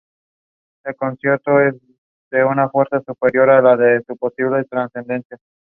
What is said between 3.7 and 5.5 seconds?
de su posible trascendencia.